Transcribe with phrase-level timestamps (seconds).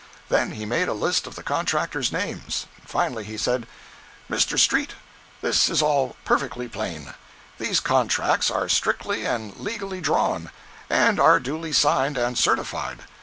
[0.29, 2.65] Then he made a list of the contractors' names.
[2.87, 3.67] Finally he said:
[4.31, 4.57] "'Mr.
[4.57, 4.93] Street,
[5.41, 7.13] this is all perfectly plain.
[7.59, 10.49] These contracts are strictly and legally drawn,
[10.89, 13.03] and are duly signed and certified.